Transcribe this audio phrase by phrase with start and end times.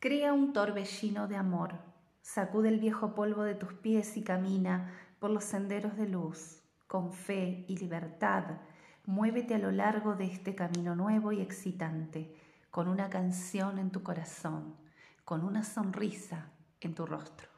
[0.00, 1.72] Crea un torbellino de amor,
[2.22, 7.12] sacude el viejo polvo de tus pies y camina por los senderos de luz, con
[7.12, 8.44] fe y libertad.
[9.06, 12.32] Muévete a lo largo de este camino nuevo y excitante,
[12.70, 14.76] con una canción en tu corazón,
[15.24, 17.57] con una sonrisa en tu rostro.